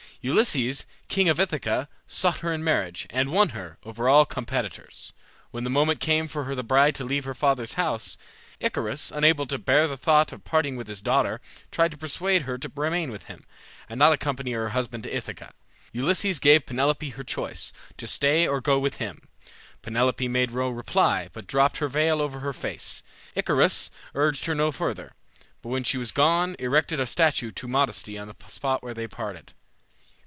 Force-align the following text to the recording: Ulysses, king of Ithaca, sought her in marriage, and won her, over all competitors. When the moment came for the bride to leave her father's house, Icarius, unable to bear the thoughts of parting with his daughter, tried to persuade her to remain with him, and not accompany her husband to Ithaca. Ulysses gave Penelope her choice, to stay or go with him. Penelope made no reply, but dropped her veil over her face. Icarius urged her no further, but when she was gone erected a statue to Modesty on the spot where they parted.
Ulysses, 0.23 0.85
king 1.07 1.29
of 1.29 1.39
Ithaca, 1.39 1.89
sought 2.05 2.41
her 2.41 2.53
in 2.53 2.63
marriage, 2.63 3.07
and 3.09 3.31
won 3.31 3.49
her, 3.49 3.79
over 3.83 4.07
all 4.07 4.23
competitors. 4.23 5.13
When 5.49 5.63
the 5.63 5.69
moment 5.71 5.99
came 5.99 6.27
for 6.27 6.53
the 6.53 6.61
bride 6.63 6.93
to 6.97 7.03
leave 7.03 7.25
her 7.25 7.33
father's 7.33 7.73
house, 7.73 8.19
Icarius, 8.59 9.09
unable 9.11 9.47
to 9.47 9.57
bear 9.57 9.87
the 9.87 9.97
thoughts 9.97 10.31
of 10.31 10.43
parting 10.43 10.75
with 10.75 10.87
his 10.87 11.01
daughter, 11.01 11.41
tried 11.71 11.89
to 11.89 11.97
persuade 11.97 12.43
her 12.43 12.59
to 12.59 12.71
remain 12.75 13.09
with 13.09 13.23
him, 13.23 13.45
and 13.89 13.97
not 13.97 14.13
accompany 14.13 14.51
her 14.51 14.69
husband 14.69 15.01
to 15.05 15.15
Ithaca. 15.17 15.53
Ulysses 15.91 16.37
gave 16.37 16.67
Penelope 16.67 17.09
her 17.09 17.23
choice, 17.23 17.73
to 17.97 18.05
stay 18.05 18.47
or 18.47 18.61
go 18.61 18.77
with 18.77 18.97
him. 18.97 19.27
Penelope 19.81 20.27
made 20.27 20.53
no 20.53 20.69
reply, 20.69 21.29
but 21.33 21.47
dropped 21.47 21.77
her 21.77 21.87
veil 21.87 22.21
over 22.21 22.41
her 22.41 22.53
face. 22.53 23.01
Icarius 23.35 23.89
urged 24.13 24.45
her 24.45 24.53
no 24.53 24.71
further, 24.71 25.13
but 25.63 25.69
when 25.69 25.83
she 25.83 25.97
was 25.97 26.11
gone 26.11 26.55
erected 26.59 26.99
a 26.99 27.07
statue 27.07 27.49
to 27.53 27.67
Modesty 27.67 28.19
on 28.19 28.27
the 28.27 28.35
spot 28.49 28.83
where 28.83 28.93
they 28.93 29.07
parted. 29.07 29.53